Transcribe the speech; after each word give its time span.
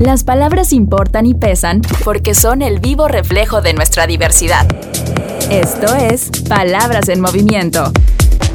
Las 0.00 0.24
palabras 0.24 0.72
importan 0.72 1.24
y 1.24 1.34
pesan 1.34 1.80
porque 2.04 2.34
son 2.34 2.62
el 2.62 2.80
vivo 2.80 3.06
reflejo 3.06 3.62
de 3.62 3.74
nuestra 3.74 4.08
diversidad. 4.08 4.66
Esto 5.52 5.94
es 5.94 6.30
Palabras 6.48 7.08
en 7.08 7.20
Movimiento 7.20 7.92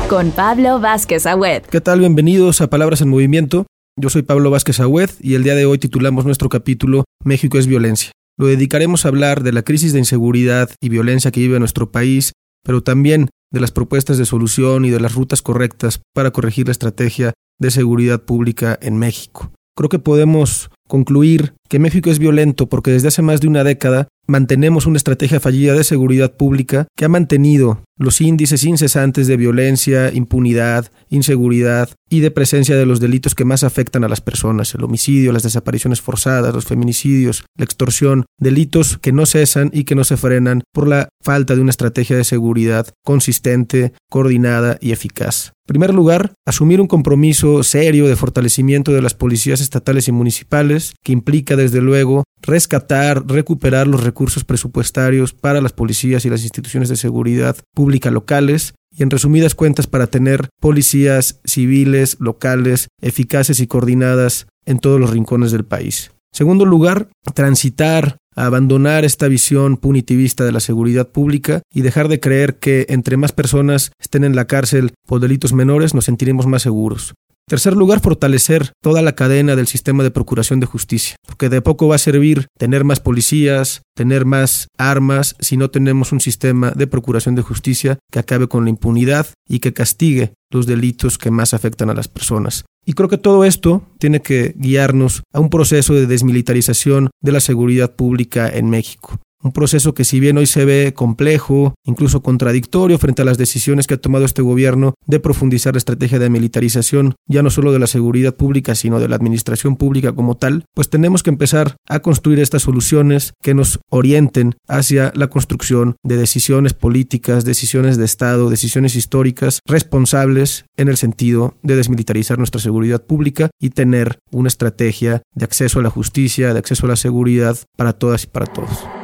con 0.09 0.31
Pablo 0.31 0.81
Vázquez 0.81 1.25
Agüed. 1.25 1.61
¿Qué 1.61 1.79
tal? 1.79 1.99
Bienvenidos 1.99 2.59
a 2.59 2.69
Palabras 2.69 2.99
en 2.99 3.07
Movimiento. 3.07 3.67
Yo 3.95 4.09
soy 4.09 4.23
Pablo 4.23 4.51
Vázquez 4.51 4.81
Agüed 4.81 5.11
y 5.21 5.35
el 5.35 5.43
día 5.43 5.55
de 5.55 5.65
hoy 5.65 5.77
titulamos 5.77 6.25
nuestro 6.25 6.49
capítulo 6.49 7.05
México 7.23 7.57
es 7.57 7.67
violencia. 7.67 8.11
Lo 8.37 8.47
dedicaremos 8.47 9.05
a 9.05 9.07
hablar 9.07 9.41
de 9.41 9.53
la 9.53 9.61
crisis 9.61 9.93
de 9.93 9.99
inseguridad 9.99 10.69
y 10.81 10.89
violencia 10.89 11.31
que 11.31 11.39
vive 11.39 11.57
nuestro 11.59 11.89
país, 11.89 12.33
pero 12.65 12.83
también 12.83 13.29
de 13.51 13.61
las 13.61 13.71
propuestas 13.71 14.17
de 14.17 14.25
solución 14.25 14.83
y 14.83 14.89
de 14.89 14.99
las 14.99 15.15
rutas 15.15 15.41
correctas 15.41 16.01
para 16.13 16.31
corregir 16.31 16.67
la 16.67 16.73
estrategia 16.73 17.33
de 17.59 17.71
seguridad 17.71 18.23
pública 18.23 18.77
en 18.81 18.97
México. 18.97 19.53
Creo 19.75 19.89
que 19.89 19.99
podemos 19.99 20.69
concluir 20.89 21.53
que 21.69 21.79
México 21.79 22.09
es 22.09 22.19
violento 22.19 22.67
porque 22.67 22.91
desde 22.91 23.07
hace 23.07 23.21
más 23.21 23.39
de 23.39 23.47
una 23.47 23.63
década 23.63 24.09
mantenemos 24.27 24.85
una 24.85 24.97
estrategia 24.97 25.39
fallida 25.39 25.73
de 25.73 25.83
seguridad 25.83 26.33
pública 26.35 26.87
que 26.97 27.05
ha 27.05 27.09
mantenido 27.09 27.83
los 27.97 28.21
índices 28.21 28.63
incesantes 28.63 29.27
de 29.27 29.37
violencia, 29.37 30.11
impunidad, 30.13 30.91
inseguridad 31.09 31.89
y 32.09 32.21
de 32.21 32.31
presencia 32.31 32.75
de 32.75 32.85
los 32.85 32.99
delitos 32.99 33.35
que 33.35 33.45
más 33.45 33.63
afectan 33.63 34.03
a 34.03 34.09
las 34.09 34.21
personas, 34.21 34.73
el 34.73 34.83
homicidio, 34.83 35.33
las 35.33 35.43
desapariciones 35.43 36.01
forzadas, 36.01 36.53
los 36.55 36.65
feminicidios, 36.65 37.43
la 37.57 37.65
extorsión, 37.65 38.25
delitos 38.39 38.97
que 38.97 39.11
no 39.11 39.25
cesan 39.25 39.69
y 39.73 39.83
que 39.83 39.95
no 39.95 40.03
se 40.03 40.17
frenan 40.17 40.63
por 40.73 40.87
la 40.87 41.09
falta 41.21 41.55
de 41.55 41.61
una 41.61 41.71
estrategia 41.71 42.15
de 42.15 42.23
seguridad 42.23 42.87
consistente, 43.03 43.93
coordinada 44.09 44.77
y 44.79 44.91
eficaz. 44.91 45.51
En 45.69 45.73
primer 45.73 45.93
lugar, 45.93 46.33
asumir 46.47 46.81
un 46.81 46.87
compromiso 46.87 47.61
serio 47.61 48.07
de 48.07 48.15
fortalecimiento 48.15 48.91
de 48.91 49.03
las 49.03 49.13
policías 49.13 49.61
estatales 49.61 50.07
y 50.07 50.11
municipales, 50.11 50.78
que 51.03 51.11
implica 51.11 51.55
desde 51.55 51.81
luego 51.81 52.23
rescatar, 52.41 53.25
recuperar 53.27 53.87
los 53.87 54.03
recursos 54.03 54.43
presupuestarios 54.43 55.33
para 55.33 55.61
las 55.61 55.73
policías 55.73 56.25
y 56.25 56.29
las 56.29 56.43
instituciones 56.43 56.89
de 56.89 56.95
seguridad 56.95 57.57
pública 57.73 58.11
locales, 58.11 58.73
y 58.91 59.03
en 59.03 59.11
resumidas 59.11 59.55
cuentas 59.55 59.87
para 59.87 60.07
tener 60.07 60.49
policías 60.59 61.39
civiles, 61.45 62.17
locales, 62.19 62.87
eficaces 63.01 63.59
y 63.59 63.67
coordinadas 63.67 64.47
en 64.65 64.79
todos 64.79 64.99
los 64.99 65.11
rincones 65.11 65.51
del 65.51 65.63
país. 65.63 66.11
Segundo 66.31 66.65
lugar, 66.65 67.07
transitar 67.33 68.17
abandonar 68.35 69.03
esta 69.03 69.27
visión 69.27 69.77
punitivista 69.77 70.45
de 70.45 70.51
la 70.51 70.59
seguridad 70.59 71.09
pública 71.09 71.61
y 71.73 71.81
dejar 71.81 72.07
de 72.07 72.19
creer 72.19 72.57
que 72.57 72.85
entre 72.89 73.17
más 73.17 73.31
personas 73.31 73.91
estén 73.99 74.23
en 74.23 74.35
la 74.35 74.45
cárcel 74.45 74.93
por 75.05 75.19
delitos 75.19 75.53
menores 75.53 75.93
nos 75.93 76.05
sentiremos 76.05 76.47
más 76.47 76.61
seguros. 76.61 77.13
Tercer 77.49 77.75
lugar, 77.75 77.99
fortalecer 77.99 78.73
toda 78.79 79.01
la 79.01 79.15
cadena 79.15 79.55
del 79.55 79.65
sistema 79.65 80.03
de 80.03 80.11
procuración 80.11 80.59
de 80.59 80.67
justicia, 80.67 81.15
porque 81.25 81.49
de 81.49 81.63
poco 81.63 81.87
va 81.87 81.95
a 81.95 81.97
servir 81.97 82.45
tener 82.59 82.83
más 82.83 82.99
policías, 82.99 83.81
tener 83.95 84.23
más 84.23 84.67
armas, 84.77 85.35
si 85.39 85.57
no 85.57 85.71
tenemos 85.71 86.11
un 86.11 86.19
sistema 86.19 86.69
de 86.69 86.85
procuración 86.85 87.33
de 87.33 87.41
justicia 87.41 87.97
que 88.11 88.19
acabe 88.19 88.47
con 88.47 88.65
la 88.65 88.69
impunidad 88.69 89.25
y 89.47 89.61
que 89.61 89.73
castigue 89.73 90.33
los 90.51 90.67
delitos 90.67 91.17
que 91.17 91.31
más 91.31 91.55
afectan 91.55 91.89
a 91.89 91.95
las 91.95 92.07
personas. 92.07 92.65
Y 92.85 92.93
creo 92.93 93.09
que 93.09 93.17
todo 93.17 93.43
esto 93.43 93.81
tiene 93.97 94.21
que 94.21 94.53
guiarnos 94.55 95.23
a 95.33 95.39
un 95.39 95.49
proceso 95.49 95.95
de 95.95 96.05
desmilitarización 96.05 97.09
de 97.19 97.31
la 97.31 97.39
seguridad 97.39 97.95
pública 97.95 98.47
en 98.47 98.69
México. 98.69 99.19
Un 99.41 99.53
proceso 99.53 99.93
que 99.93 100.03
si 100.03 100.19
bien 100.19 100.37
hoy 100.37 100.45
se 100.45 100.65
ve 100.65 100.93
complejo, 100.93 101.73
incluso 101.85 102.21
contradictorio 102.21 102.97
frente 102.97 103.21
a 103.21 103.25
las 103.25 103.37
decisiones 103.37 103.87
que 103.87 103.93
ha 103.93 103.97
tomado 103.97 104.25
este 104.25 104.41
gobierno 104.41 104.95
de 105.05 105.21
profundizar 105.21 105.73
la 105.73 105.77
estrategia 105.77 106.19
de 106.19 106.29
militarización, 106.29 107.15
ya 107.25 107.41
no 107.41 107.49
solo 107.49 107.71
de 107.71 107.79
la 107.79 107.87
seguridad 107.87 108.35
pública, 108.35 108.75
sino 108.75 108.99
de 108.99 109.07
la 109.07 109.15
administración 109.15 109.77
pública 109.77 110.11
como 110.11 110.35
tal, 110.35 110.65
pues 110.75 110.89
tenemos 110.89 111.23
que 111.23 111.29
empezar 111.29 111.77
a 111.87 112.01
construir 112.01 112.39
estas 112.39 112.63
soluciones 112.63 113.31
que 113.41 113.53
nos 113.53 113.79
orienten 113.89 114.55
hacia 114.67 115.13
la 115.15 115.27
construcción 115.27 115.95
de 116.03 116.17
decisiones 116.17 116.73
políticas, 116.73 117.45
decisiones 117.45 117.95
de 117.95 118.03
Estado, 118.05 118.49
decisiones 118.49 118.97
históricas 118.97 119.61
responsables 119.65 120.65
en 120.75 120.89
el 120.89 120.97
sentido 120.97 121.55
de 121.63 121.77
desmilitarizar 121.77 122.37
nuestra 122.39 122.59
seguridad 122.59 123.05
pública 123.05 123.49
y 123.57 123.69
tener 123.69 124.19
una 124.31 124.49
estrategia 124.49 125.21
de 125.33 125.45
acceso 125.45 125.79
a 125.79 125.83
la 125.83 125.89
justicia, 125.89 126.51
de 126.51 126.59
acceso 126.59 126.87
a 126.87 126.89
la 126.89 126.95
seguridad 126.97 127.57
para 127.77 127.93
todas 127.93 128.25
y 128.25 128.27
para 128.27 128.45
todos. 128.45 128.98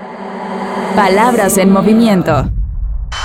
Palabras 0.96 1.58
en 1.58 1.74
movimiento. 1.74 2.50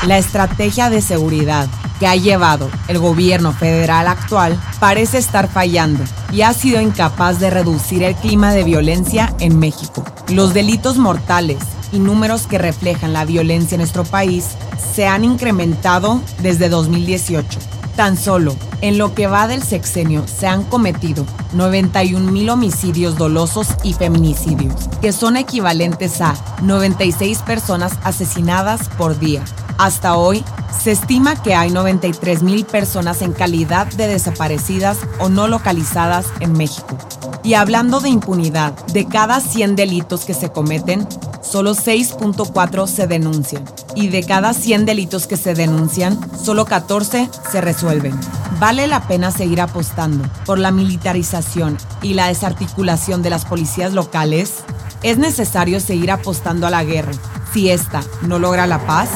La 0.04 0.19
estrategia 0.19 0.91
de 0.91 1.00
seguridad 1.00 1.69
que 2.00 2.08
ha 2.08 2.16
llevado 2.16 2.69
el 2.88 2.98
gobierno 2.98 3.53
federal 3.53 4.08
actual 4.08 4.60
parece 4.81 5.19
estar 5.19 5.47
fallando 5.48 6.03
y 6.32 6.42
ha 6.42 6.53
sido 6.53 6.81
incapaz 6.81 7.38
de 7.38 7.48
reducir 7.48 8.03
el 8.03 8.16
clima 8.16 8.53
de 8.53 8.64
violencia 8.64 9.32
en 9.38 9.60
México. 9.60 10.04
Los 10.28 10.53
delitos 10.53 10.98
mortales 10.98 11.58
y 11.92 12.00
números 12.00 12.48
que 12.48 12.58
reflejan 12.58 13.12
la 13.12 13.25
violencia 13.25 13.76
en 13.76 13.82
nuestro 13.82 14.02
país 14.02 14.48
se 14.92 15.06
han 15.06 15.25
incrementado 15.25 16.20
desde 16.42 16.69
2018 16.69 17.79
Tan 17.96 18.16
solo 18.16 18.56
en 18.80 18.98
lo 18.98 19.14
que 19.14 19.26
va 19.26 19.46
del 19.46 19.62
sexenio 19.62 20.24
se 20.26 20.46
han 20.46 20.64
cometido 20.64 21.26
91 21.52 22.30
mil 22.30 22.48
homicidios 22.50 23.16
dolosos 23.16 23.68
y 23.82 23.92
feminicidios, 23.92 24.88
que 25.00 25.12
son 25.12 25.36
equivalentes 25.36 26.20
a 26.20 26.34
96 26.62 27.42
personas 27.42 27.92
asesinadas 28.02 28.88
por 28.96 29.18
día. 29.18 29.44
Hasta 29.78 30.16
hoy, 30.16 30.44
se 30.82 30.92
estima 30.92 31.42
que 31.42 31.54
hay 31.54 31.70
93 31.70 32.42
mil 32.42 32.64
personas 32.64 33.22
en 33.22 33.32
calidad 33.32 33.86
de 33.86 34.06
desaparecidas 34.06 34.98
o 35.18 35.28
no 35.28 35.48
localizadas 35.48 36.26
en 36.40 36.52
México. 36.52 36.96
Y 37.42 37.54
hablando 37.54 38.00
de 38.00 38.08
impunidad, 38.08 38.74
de 38.86 39.06
cada 39.06 39.40
100 39.40 39.76
delitos 39.76 40.24
que 40.24 40.34
se 40.34 40.50
cometen, 40.50 41.06
solo 41.50 41.75
6.4 41.75 42.87
se 42.87 43.06
denuncian. 43.06 43.65
Y 43.94 44.09
de 44.09 44.22
cada 44.22 44.55
100 44.55 44.87
delitos 44.87 45.27
que 45.27 45.37
se 45.37 45.55
denuncian, 45.55 46.19
solo 46.38 46.65
14 46.65 47.28
se 47.50 47.61
resuelven. 47.61 48.15
Vale 48.61 48.87
la 48.87 49.06
pena 49.09 49.31
seguir 49.31 49.61
apostando 49.61 50.25
por 50.47 50.59
la 50.59 50.71
militarización 50.71 51.77
y 52.03 52.15
la 52.15 52.28
desarticulación 52.28 53.22
de 53.22 53.31
las 53.31 53.44
policías 53.44 53.93
locales. 53.93 54.62
Es 55.03 55.19
necesario 55.19 55.81
seguir 55.81 56.11
apostando 56.11 56.66
a 56.66 56.71
la 56.71 56.84
guerra 56.84 57.12
si 57.53 57.71
esta 57.71 58.03
no 58.22 58.38
logra 58.38 58.67
la 58.67 58.87
paz. 58.87 59.11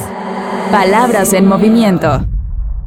Palabras 0.70 1.32
en 1.34 1.46
movimiento. 1.46 2.26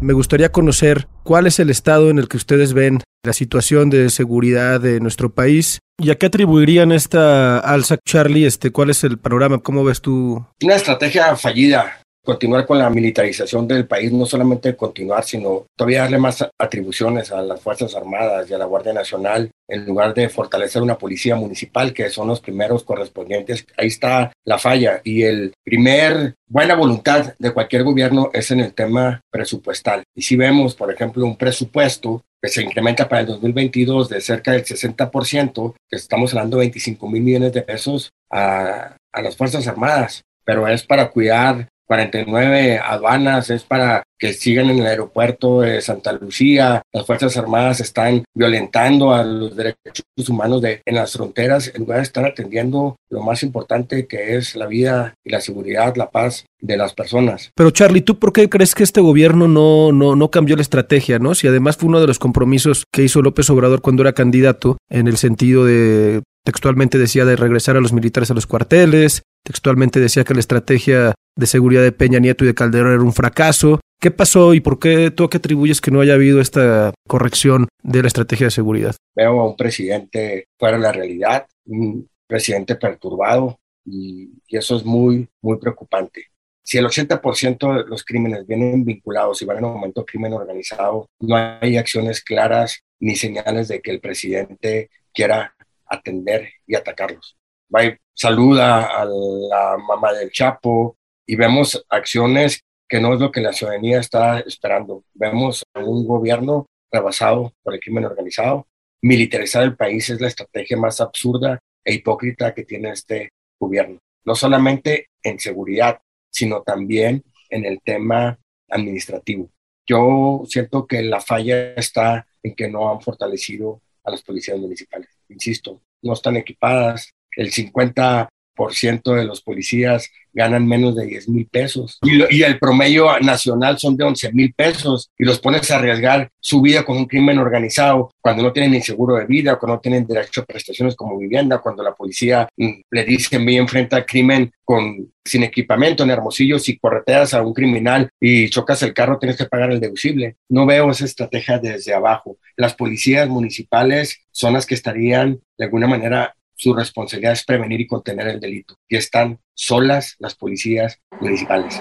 Me 0.01 0.13
gustaría 0.13 0.51
conocer 0.51 1.07
cuál 1.23 1.47
es 1.47 1.59
el 1.59 1.69
estado 1.69 2.09
en 2.09 2.19
el 2.19 2.27
que 2.27 2.37
ustedes 2.37 2.73
ven 2.73 3.01
la 3.23 3.33
situación 3.33 3.89
de 3.89 4.09
seguridad 4.09 4.79
de 4.79 4.99
nuestro 4.99 5.33
país. 5.33 5.79
¿Y 5.99 6.11
a 6.11 6.15
qué 6.15 6.27
atribuirían 6.27 6.91
esta 6.91 7.59
alza, 7.59 7.97
Charlie? 8.05 8.45
Este, 8.45 8.71
¿Cuál 8.71 8.91
es 8.91 9.03
el 9.03 9.17
panorama? 9.17 9.59
¿Cómo 9.59 9.83
ves 9.83 10.01
tú? 10.01 10.45
Una 10.61 10.75
estrategia 10.75 11.35
fallida 11.35 12.01
continuar 12.27 12.65
con 12.65 12.77
la 12.77 12.89
militarización 12.89 13.69
del 13.69 13.87
país, 13.87 14.11
no 14.11 14.25
solamente 14.25 14.75
continuar, 14.75 15.23
sino 15.23 15.67
todavía 15.77 16.01
darle 16.01 16.17
más 16.17 16.45
atribuciones 16.59 17.31
a 17.31 17.41
las 17.41 17.61
Fuerzas 17.61 17.95
Armadas 17.95 18.49
y 18.49 18.53
a 18.53 18.57
la 18.57 18.65
Guardia 18.65 18.91
Nacional, 18.91 19.49
en 19.65 19.85
lugar 19.85 20.13
de 20.13 20.27
fortalecer 20.27 20.81
una 20.81 20.97
policía 20.97 21.37
municipal, 21.37 21.93
que 21.93 22.09
son 22.09 22.27
los 22.27 22.41
primeros 22.41 22.83
correspondientes. 22.83 23.65
Ahí 23.77 23.87
está 23.87 24.33
la 24.43 24.59
falla. 24.59 24.99
Y 25.05 25.23
el 25.23 25.53
primer 25.63 26.35
buena 26.49 26.75
voluntad 26.75 27.33
de 27.39 27.53
cualquier 27.53 27.83
gobierno 27.85 28.29
es 28.33 28.51
en 28.51 28.59
el 28.59 28.73
tema 28.73 29.21
presupuestal. 29.31 30.03
Y 30.13 30.21
si 30.21 30.35
vemos, 30.35 30.75
por 30.75 30.91
ejemplo, 30.91 31.25
un 31.25 31.37
presupuesto 31.37 32.25
que 32.41 32.49
se 32.49 32.61
incrementa 32.61 33.07
para 33.07 33.21
el 33.21 33.27
2022 33.27 34.09
de 34.09 34.19
cerca 34.19 34.51
del 34.51 34.65
60%, 34.65 35.75
que 35.87 35.95
estamos 35.95 36.33
hablando 36.33 36.57
de 36.57 36.63
25 36.63 37.07
mil 37.07 37.23
millones 37.23 37.53
de 37.53 37.61
pesos 37.61 38.09
a, 38.29 38.97
a 39.13 39.21
las 39.21 39.37
Fuerzas 39.37 39.65
Armadas, 39.65 40.23
pero 40.43 40.67
es 40.67 40.83
para 40.83 41.09
cuidar 41.09 41.69
49 41.87 42.79
aduanas, 42.79 43.49
es 43.49 43.63
para 43.63 44.03
que 44.19 44.33
sigan 44.33 44.69
en 44.69 44.79
el 44.79 44.87
aeropuerto 44.87 45.61
de 45.61 45.81
Santa 45.81 46.11
Lucía. 46.11 46.81
Las 46.91 47.05
Fuerzas 47.05 47.37
Armadas 47.37 47.79
están 47.79 48.23
violentando 48.35 49.13
a 49.13 49.23
los 49.23 49.55
derechos 49.55 50.03
humanos 50.27 50.61
de, 50.61 50.81
en 50.85 50.95
las 50.95 51.13
fronteras 51.13 51.71
en 51.73 51.81
lugar 51.81 51.97
de 51.97 52.03
estar 52.03 52.25
atendiendo 52.25 52.97
lo 53.09 53.21
más 53.21 53.43
importante 53.43 54.07
que 54.07 54.35
es 54.35 54.55
la 54.55 54.65
vida 54.65 55.13
y 55.23 55.29
la 55.29 55.41
seguridad, 55.41 55.95
la 55.95 56.09
paz 56.09 56.45
de 56.59 56.77
las 56.77 56.93
personas. 56.93 57.51
Pero 57.55 57.71
Charlie, 57.71 58.01
¿tú 58.01 58.17
por 58.17 58.33
qué 58.33 58.49
crees 58.49 58.73
que 58.73 58.83
este 58.83 59.01
gobierno 59.01 59.47
no, 59.47 59.91
no, 59.91 60.15
no 60.15 60.31
cambió 60.31 60.55
la 60.55 60.63
estrategia, 60.63 61.19
no? 61.19 61.35
Si 61.35 61.47
además 61.47 61.77
fue 61.77 61.89
uno 61.89 62.01
de 62.01 62.07
los 62.07 62.19
compromisos 62.19 62.83
que 62.91 63.03
hizo 63.03 63.21
López 63.21 63.49
Obrador 63.49 63.81
cuando 63.81 64.01
era 64.01 64.13
candidato, 64.13 64.77
en 64.89 65.07
el 65.07 65.17
sentido 65.17 65.65
de 65.65 66.23
textualmente 66.47 66.97
decía 66.97 67.25
de 67.25 67.35
regresar 67.35 67.75
a 67.75 67.81
los 67.81 67.91
militares 67.91 68.31
a 68.31 68.33
los 68.33 68.47
cuarteles, 68.47 69.23
textualmente 69.43 69.99
decía 69.99 70.23
que 70.23 70.33
la 70.33 70.39
estrategia 70.39 71.13
de 71.35 71.45
seguridad 71.45 71.83
de 71.83 71.91
Peña 71.91 72.19
Nieto 72.19 72.45
y 72.45 72.47
de 72.47 72.55
Calderón 72.55 72.93
era 72.93 73.01
un 73.01 73.11
fracaso. 73.11 73.81
¿Qué 73.99 74.11
pasó 74.11 74.53
y 74.53 74.61
por 74.61 74.79
qué 74.79 75.11
tú 75.11 75.27
qué 75.27 75.39
atribuyes 75.39 75.81
que 75.81 75.91
no 75.91 75.99
haya 75.99 76.13
habido 76.13 76.39
esta 76.39 76.93
corrección 77.05 77.67
de 77.83 78.01
la 78.01 78.07
estrategia 78.07 78.47
de 78.47 78.51
seguridad? 78.51 78.95
Veo 79.13 79.41
a 79.41 79.49
un 79.49 79.57
presidente 79.57 80.45
fuera 80.57 80.77
de 80.77 80.83
la 80.83 80.93
realidad, 80.93 81.47
un 81.65 82.07
presidente 82.25 82.77
perturbado 82.77 83.59
y, 83.83 84.29
eso 84.47 84.77
es 84.77 84.85
muy, 84.85 85.27
muy 85.41 85.57
preocupante. 85.57 86.27
Si 86.63 86.77
el 86.77 86.85
80% 86.85 87.83
de 87.83 87.89
los 87.89 88.05
crímenes 88.05 88.47
vienen 88.47 88.85
vinculados 88.85 89.41
y 89.41 89.45
van 89.45 89.57
en 89.57 89.65
aumento 89.65 90.05
crimen 90.05 90.31
organizado, 90.31 91.09
no 91.19 91.35
hay 91.35 91.75
acciones 91.75 92.23
claras 92.23 92.79
ni 93.01 93.17
señales 93.17 93.67
de 93.67 93.81
que 93.81 93.91
el 93.91 93.99
presidente 93.99 94.89
quiera 95.13 95.56
atender 95.89 96.49
y 96.65 96.75
atacarlos. 96.75 97.37
Va 97.73 97.97
saluda 98.13 98.99
a 98.99 99.05
la 99.05 99.77
mamá 99.77 100.13
del 100.13 100.31
Chapo 100.31 100.97
y 101.25 101.35
vemos 101.35 101.85
acciones 101.89 102.61
que 102.87 102.99
no 102.99 103.13
es 103.13 103.19
lo 103.19 103.31
que 103.31 103.41
la 103.41 103.53
ciudadanía 103.53 103.99
está 103.99 104.39
esperando. 104.39 105.03
Vemos 105.13 105.63
un 105.75 106.07
gobierno 106.07 106.65
rebasado 106.91 107.53
por 107.61 107.73
el 107.73 107.79
crimen 107.79 108.05
organizado. 108.05 108.65
Militarizar 109.01 109.63
el 109.63 109.75
país 109.75 110.09
es 110.09 110.21
la 110.21 110.29
estrategia 110.29 110.77
más 110.77 111.01
absurda 111.01 111.59
e 111.83 111.93
hipócrita 111.93 112.53
que 112.53 112.63
tiene 112.63 112.91
este 112.91 113.31
gobierno. 113.59 113.99
No 114.25 114.35
solamente 114.35 115.09
en 115.21 115.39
seguridad, 115.39 115.99
sino 116.29 116.61
también 116.61 117.23
en 117.49 117.65
el 117.65 117.81
tema 117.81 118.39
administrativo. 118.69 119.49
Yo 119.85 120.43
siento 120.47 120.85
que 120.85 121.01
la 121.01 121.21
falla 121.21 121.73
está 121.75 122.27
en 122.43 122.55
que 122.55 122.67
no 122.69 122.89
han 122.89 123.01
fortalecido 123.01 123.81
a 124.03 124.11
las 124.11 124.21
policías 124.21 124.57
municipales. 124.57 125.16
Insisto, 125.29 125.81
no 126.01 126.13
están 126.13 126.37
equipadas. 126.37 127.13
El 127.35 127.51
50 127.51 128.29
ciento 128.29 128.36
de 128.57 129.25
los 129.25 129.41
policías 129.41 130.09
ganan 130.33 130.67
menos 130.67 130.95
de 130.95 131.05
10 131.05 131.29
mil 131.29 131.47
pesos 131.47 131.99
y, 132.03 132.43
el 132.43 132.59
promedio 132.59 133.19
nacional 133.19 133.79
son 133.79 133.97
de 133.97 134.03
11 134.03 134.33
mil 134.33 134.53
pesos 134.53 135.09
y 135.17 135.25
los 135.25 135.39
pones 135.39 135.69
a 135.71 135.77
arriesgar 135.77 136.29
su 136.39 136.61
vida 136.61 136.83
con 136.83 136.97
un 136.97 137.05
crimen 137.05 137.39
organizado 137.39 138.11
cuando 138.21 138.43
no 138.43 138.53
tienen 138.53 138.71
ni 138.71 138.81
seguro 138.81 139.15
de 139.15 139.25
vida, 139.25 139.57
cuando 139.57 139.75
no 139.75 139.81
tienen 139.81 140.05
derecho 140.05 140.41
a 140.41 140.45
prestaciones 140.45 140.95
como 140.95 141.17
vivienda, 141.17 141.57
cuando 141.57 141.81
la 141.83 141.93
policía 141.93 142.47
mm, 142.55 142.71
le 142.91 143.03
dice 143.03 143.39
me 143.39 143.57
enfrenta 143.57 143.97
al 143.97 144.05
crimen 144.05 144.51
con, 144.63 145.11
sin 145.25 145.43
equipamiento 145.43 146.03
en 146.03 146.11
Hermosillo, 146.11 146.59
si 146.59 146.77
correteas 146.77 147.33
a 147.33 147.41
un 147.41 147.53
criminal 147.53 148.09
y 148.19 148.49
chocas 148.49 148.83
el 148.83 148.93
carro 148.93 149.17
tienes 149.17 149.37
que 149.37 149.45
pagar 149.45 149.71
el 149.71 149.79
deducible. 149.79 150.35
No 150.49 150.65
veo 150.65 150.91
esa 150.91 151.05
estrategia 151.05 151.57
desde 151.57 151.93
abajo. 151.93 152.37
Las 152.55 152.75
policías 152.75 153.27
municipales 153.27 154.19
son 154.31 154.53
las 154.53 154.65
que 154.65 154.75
estarían 154.75 155.39
de 155.57 155.65
alguna 155.65 155.87
manera 155.87 156.35
su 156.57 156.73
responsabilidad 156.73 157.33
es 157.33 157.45
prevenir 157.45 157.81
y 157.81 157.87
contener 157.87 158.27
el 158.27 158.39
delito. 158.39 158.75
Y 158.89 158.97
están 158.97 159.39
solas 159.53 160.15
las 160.19 160.35
policías 160.35 160.99
municipales. 161.21 161.79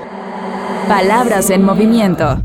Palabras 0.87 1.51
en 1.51 1.63
movimiento. 1.63 2.43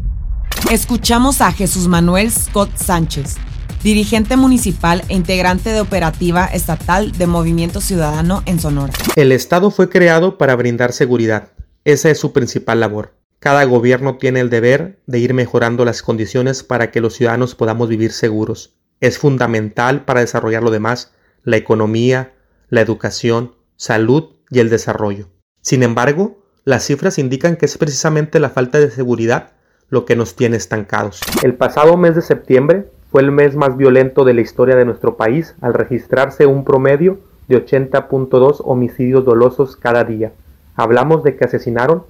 Escuchamos 0.72 1.42
a 1.42 1.52
Jesús 1.52 1.88
Manuel 1.88 2.32
Scott 2.32 2.76
Sánchez, 2.78 3.36
dirigente 3.84 4.38
municipal 4.38 5.04
e 5.10 5.16
integrante 5.16 5.72
de 5.72 5.82
operativa 5.82 6.46
estatal 6.46 7.12
de 7.12 7.28
Movimiento 7.28 7.82
Ciudadano 7.82 8.44
en 8.46 8.60
Sonora. 8.60 8.94
El 9.16 9.34
Estado 9.34 9.70
fue 9.70 9.90
creado 9.90 10.38
para 10.38 10.56
brindar 10.56 10.94
seguridad. 10.94 11.50
Esa 11.84 12.10
es 12.10 12.20
su 12.20 12.32
principal 12.32 12.80
labor. 12.80 13.16
Cada 13.40 13.64
gobierno 13.66 14.18
tiene 14.18 14.40
el 14.40 14.50
deber 14.50 15.02
de 15.08 15.20
ir 15.20 15.34
mejorando 15.34 15.84
las 15.84 16.02
condiciones 16.02 16.64
para 16.64 16.92
que 16.92 17.02
los 17.02 17.16
ciudadanos 17.16 17.56
podamos 17.56 17.90
vivir 17.90 18.12
seguros. 18.12 18.76
Es 19.02 19.18
fundamental 19.18 20.06
para 20.06 20.22
desarrollar 20.22 20.64
lo 20.64 20.70
demás 20.70 21.12
la 21.44 21.58
economía, 21.58 22.34
la 22.70 22.82
educación, 22.82 23.54
salud 23.76 24.36
y 24.50 24.60
el 24.60 24.70
desarrollo. 24.70 25.28
Sin 25.62 25.84
embargo, 25.84 26.44
las 26.64 26.86
cifras 26.86 27.18
indican 27.18 27.56
que 27.56 27.66
es 27.66 27.78
precisamente 27.78 28.40
la 28.40 28.50
falta 28.50 28.80
de 28.80 28.92
seguridad 28.92 29.52
lo 29.90 30.06
que 30.06 30.16
nos 30.16 30.36
tiene 30.36 30.58
estancados. 30.58 31.22
El 31.44 31.56
pasado 31.56 31.98
mes 31.98 32.16
de 32.16 32.22
septiembre 32.22 32.88
fue 33.12 33.22
el 33.22 33.32
mes 33.32 33.56
más 33.56 33.76
violento 33.76 34.24
de 34.24 34.34
la 34.34 34.42
historia 34.42 34.76
de 34.76 34.86
nuestro 34.86 35.18
país 35.18 35.56
al 35.62 35.74
registrarse 35.74 36.46
un 36.46 36.64
promedio 36.64 37.20
de 37.48 37.66
80.2 37.66 38.62
homicidios 38.64 39.26
dolosos 39.26 39.76
cada 39.76 40.06
día. 40.06 40.32
Hablamos 40.76 41.24
de 41.24 41.36
que 41.36 41.44
asesinaron 41.44 42.04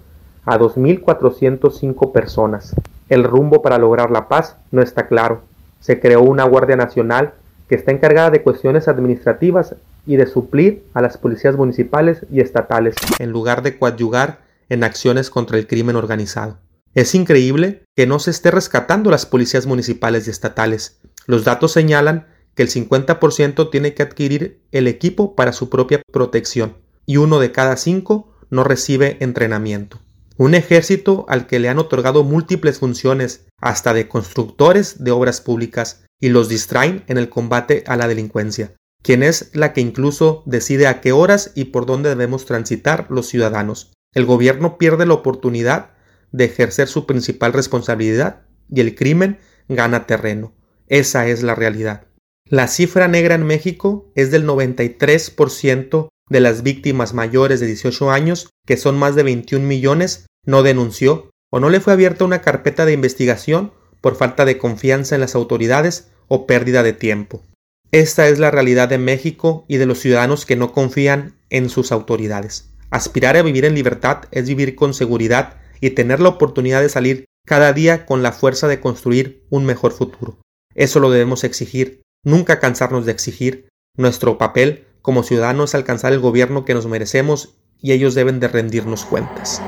a 0.45 0.59
2.405 0.59 2.11
personas. 2.11 2.75
El 3.09 3.23
rumbo 3.23 3.61
para 3.61 3.79
lograr 3.79 4.11
la 4.11 4.27
paz 4.27 4.57
no 4.71 4.81
está 4.81 5.07
claro. 5.07 5.41
Se 5.79 5.99
creó 5.99 6.21
una 6.21 6.43
Guardia 6.43 6.75
Nacional 6.75 7.33
que 7.71 7.75
está 7.75 7.93
encargada 7.93 8.31
de 8.31 8.43
cuestiones 8.43 8.89
administrativas 8.89 9.75
y 10.05 10.17
de 10.17 10.27
suplir 10.27 10.83
a 10.93 11.01
las 11.01 11.17
policías 11.17 11.55
municipales 11.55 12.25
y 12.29 12.41
estatales, 12.41 12.95
en 13.17 13.31
lugar 13.31 13.61
de 13.61 13.79
coadyugar 13.79 14.41
en 14.67 14.83
acciones 14.83 15.29
contra 15.29 15.57
el 15.57 15.67
crimen 15.67 15.95
organizado. 15.95 16.57
Es 16.95 17.15
increíble 17.15 17.83
que 17.95 18.07
no 18.07 18.19
se 18.19 18.31
esté 18.31 18.51
rescatando 18.51 19.09
las 19.09 19.25
policías 19.25 19.67
municipales 19.67 20.27
y 20.27 20.31
estatales. 20.31 20.99
Los 21.27 21.45
datos 21.45 21.71
señalan 21.71 22.27
que 22.55 22.63
el 22.63 22.69
50% 22.69 23.71
tiene 23.71 23.93
que 23.93 24.03
adquirir 24.03 24.59
el 24.73 24.89
equipo 24.89 25.33
para 25.33 25.53
su 25.53 25.69
propia 25.69 26.01
protección 26.11 26.75
y 27.05 27.15
uno 27.15 27.39
de 27.39 27.53
cada 27.53 27.77
cinco 27.77 28.33
no 28.49 28.65
recibe 28.65 29.15
entrenamiento. 29.21 30.01
Un 30.35 30.55
ejército 30.55 31.25
al 31.29 31.47
que 31.47 31.59
le 31.59 31.69
han 31.69 31.79
otorgado 31.79 32.25
múltiples 32.25 32.79
funciones, 32.79 33.45
hasta 33.61 33.93
de 33.93 34.09
constructores 34.09 35.01
de 35.05 35.11
obras 35.11 35.39
públicas, 35.39 36.03
y 36.21 36.29
los 36.29 36.47
distraen 36.47 37.03
en 37.07 37.17
el 37.17 37.27
combate 37.27 37.83
a 37.87 37.97
la 37.97 38.07
delincuencia, 38.07 38.73
quien 39.03 39.23
es 39.23 39.49
la 39.53 39.73
que 39.73 39.81
incluso 39.81 40.43
decide 40.45 40.87
a 40.87 41.01
qué 41.01 41.11
horas 41.11 41.51
y 41.55 41.65
por 41.65 41.85
dónde 41.85 42.09
debemos 42.09 42.45
transitar 42.45 43.07
los 43.09 43.27
ciudadanos. 43.27 43.91
El 44.13 44.25
gobierno 44.25 44.77
pierde 44.77 45.05
la 45.05 45.15
oportunidad 45.15 45.91
de 46.31 46.45
ejercer 46.45 46.87
su 46.87 47.05
principal 47.05 47.51
responsabilidad 47.51 48.43
y 48.69 48.79
el 48.79 48.95
crimen 48.95 49.39
gana 49.67 50.05
terreno. 50.05 50.53
Esa 50.87 51.27
es 51.27 51.43
la 51.43 51.55
realidad. 51.55 52.07
La 52.45 52.67
cifra 52.67 53.07
negra 53.07 53.35
en 53.35 53.43
México 53.43 54.11
es 54.15 54.29
del 54.31 54.45
93% 54.45 56.09
de 56.29 56.39
las 56.39 56.63
víctimas 56.63 57.13
mayores 57.13 57.59
de 57.59 57.67
18 57.67 58.11
años, 58.11 58.49
que 58.65 58.77
son 58.77 58.97
más 58.97 59.15
de 59.15 59.23
21 59.23 59.65
millones, 59.65 60.27
no 60.45 60.63
denunció 60.63 61.29
o 61.49 61.59
no 61.59 61.69
le 61.69 61.81
fue 61.81 61.93
abierta 61.93 62.23
una 62.23 62.41
carpeta 62.41 62.85
de 62.85 62.93
investigación 62.93 63.73
por 64.01 64.15
falta 64.15 64.45
de 64.45 64.57
confianza 64.57 65.15
en 65.15 65.21
las 65.21 65.35
autoridades 65.35 66.09
o 66.27 66.47
pérdida 66.47 66.83
de 66.83 66.93
tiempo. 66.93 67.43
Esta 67.91 68.27
es 68.27 68.39
la 68.39 68.51
realidad 68.51 68.89
de 68.89 68.97
México 68.97 69.65
y 69.67 69.77
de 69.77 69.85
los 69.85 69.99
ciudadanos 69.99 70.45
que 70.45 70.55
no 70.55 70.71
confían 70.71 71.35
en 71.49 71.69
sus 71.69 71.91
autoridades. 71.91 72.69
Aspirar 72.89 73.37
a 73.37 73.41
vivir 73.41 73.65
en 73.65 73.75
libertad 73.75 74.23
es 74.31 74.47
vivir 74.47 74.75
con 74.75 74.93
seguridad 74.93 75.57
y 75.79 75.91
tener 75.91 76.19
la 76.19 76.29
oportunidad 76.29 76.81
de 76.81 76.89
salir 76.89 77.25
cada 77.45 77.73
día 77.73 78.05
con 78.05 78.23
la 78.23 78.31
fuerza 78.31 78.67
de 78.67 78.79
construir 78.79 79.45
un 79.49 79.65
mejor 79.65 79.91
futuro. 79.91 80.37
Eso 80.73 80.99
lo 80.99 81.11
debemos 81.11 81.43
exigir, 81.43 82.01
nunca 82.23 82.59
cansarnos 82.59 83.05
de 83.05 83.11
exigir. 83.11 83.67
Nuestro 83.97 84.37
papel 84.37 84.87
como 85.01 85.23
ciudadanos 85.23 85.71
es 85.71 85.75
alcanzar 85.75 86.13
el 86.13 86.19
gobierno 86.19 86.63
que 86.63 86.73
nos 86.73 86.87
merecemos 86.87 87.55
y 87.81 87.91
ellos 87.91 88.15
deben 88.15 88.39
de 88.39 88.47
rendirnos 88.47 89.03
cuentas. 89.03 89.61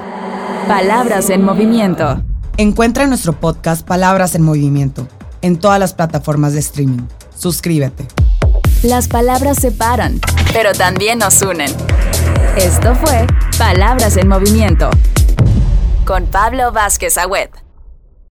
Palabras 0.68 1.30
en 1.30 1.44
movimiento. 1.44 2.24
Encuentra 2.58 3.08
nuestro 3.08 3.34
podcast 3.34 3.84
Palabras 3.84 4.36
en 4.36 4.44
Movimiento 4.44 5.08
en 5.42 5.58
todas 5.58 5.80
las 5.80 5.96
plataformas 5.96 6.54
de 6.54 6.60
streaming. 6.60 7.02
Suscríbete. 7.36 8.08
Las 8.84 9.08
palabras 9.08 9.58
separan, 9.58 10.22
pero 10.54 10.72
también 10.74 11.18
nos 11.18 11.42
unen. 11.42 11.72
Esto 12.56 12.94
fue 12.94 13.26
Palabras 13.58 14.18
en 14.18 14.28
Movimiento 14.28 14.92
con 16.06 16.28
Pablo 16.28 16.72
Vázquez 16.72 17.18
Agüed. 17.18 17.50